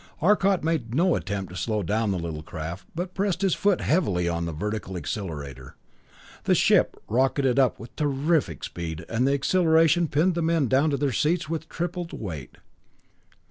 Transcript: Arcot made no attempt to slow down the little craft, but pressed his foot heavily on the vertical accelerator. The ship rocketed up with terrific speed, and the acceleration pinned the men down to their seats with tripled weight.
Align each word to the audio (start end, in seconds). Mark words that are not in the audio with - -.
Arcot 0.19 0.63
made 0.63 0.95
no 0.95 1.13
attempt 1.13 1.51
to 1.51 1.55
slow 1.55 1.83
down 1.83 2.09
the 2.09 2.17
little 2.17 2.41
craft, 2.41 2.87
but 2.95 3.13
pressed 3.13 3.43
his 3.43 3.53
foot 3.53 3.81
heavily 3.81 4.27
on 4.27 4.45
the 4.45 4.51
vertical 4.51 4.97
accelerator. 4.97 5.75
The 6.45 6.55
ship 6.55 6.97
rocketed 7.07 7.59
up 7.59 7.79
with 7.79 7.95
terrific 7.95 8.63
speed, 8.63 9.05
and 9.07 9.27
the 9.27 9.33
acceleration 9.33 10.07
pinned 10.07 10.33
the 10.33 10.41
men 10.41 10.67
down 10.67 10.89
to 10.89 10.97
their 10.97 11.11
seats 11.11 11.49
with 11.49 11.69
tripled 11.69 12.13
weight. 12.13 12.57